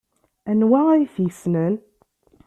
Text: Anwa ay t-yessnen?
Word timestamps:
Anwa 0.49 0.79
ay 0.93 1.03
t-yessnen? 1.13 1.75